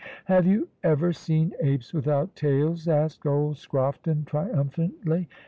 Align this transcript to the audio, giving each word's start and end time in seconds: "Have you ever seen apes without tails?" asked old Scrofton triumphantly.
"Have 0.25 0.47
you 0.47 0.67
ever 0.81 1.13
seen 1.13 1.53
apes 1.61 1.93
without 1.93 2.35
tails?" 2.35 2.87
asked 2.87 3.27
old 3.27 3.57
Scrofton 3.57 4.25
triumphantly. 4.25 5.27